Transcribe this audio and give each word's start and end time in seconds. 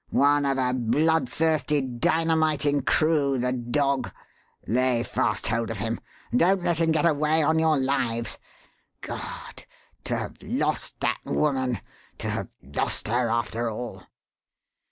One 0.09 0.47
of 0.47 0.57
a 0.57 0.73
bloodthirsty, 0.73 1.81
dynamiting 1.83 2.81
crew, 2.81 3.37
the 3.37 3.53
dog! 3.53 4.11
Lay 4.65 5.03
fast 5.03 5.45
hold 5.45 5.69
of 5.69 5.77
him! 5.77 5.99
don't 6.35 6.63
let 6.63 6.79
him 6.79 6.91
get 6.91 7.05
away 7.05 7.43
on 7.43 7.59
your 7.59 7.77
lives! 7.77 8.39
God! 9.01 9.63
to 10.05 10.17
have 10.17 10.41
lost 10.41 10.99
that 11.01 11.19
woman! 11.23 11.81
to 12.17 12.31
have 12.31 12.47
lost 12.63 13.09
her 13.09 13.29
after 13.29 13.69
all!" 13.69 14.03